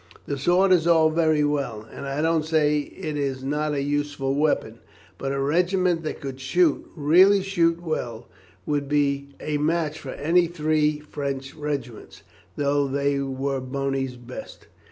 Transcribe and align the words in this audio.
The 0.25 0.35
sword 0.39 0.71
is 0.71 0.87
all 0.87 1.11
very 1.11 1.43
well, 1.43 1.87
and 1.93 2.07
I 2.07 2.23
don't 2.23 2.43
say 2.43 2.79
it 2.79 3.15
is 3.17 3.43
not 3.43 3.75
a 3.75 3.83
useful 3.83 4.33
weapon, 4.33 4.79
but 5.19 5.31
a 5.31 5.39
regiment 5.39 6.01
that 6.01 6.19
could 6.19 6.39
shoot 6.41 6.89
really 6.95 7.43
shoot 7.43 7.79
well 7.79 8.27
would 8.65 8.89
be 8.89 9.29
a 9.39 9.59
match 9.59 9.99
for 9.99 10.09
any 10.09 10.47
three 10.47 10.99
French 11.01 11.53
regiments, 11.53 12.23
though 12.55 12.87
they 12.87 13.19
were 13.19 13.59
Boney's 13.61 14.15
best."' 14.15 14.65